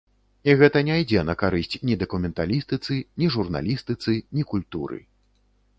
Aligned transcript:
І 0.51 0.53
гэта 0.61 0.81
не 0.87 0.95
ідзе 1.01 1.21
на 1.27 1.35
карысць 1.41 1.77
ні 1.89 1.97
дакументалістыцы, 2.05 2.99
ні 3.21 3.25
журналістыцы, 3.37 4.13
ні 4.39 4.43
культуры. 4.55 4.99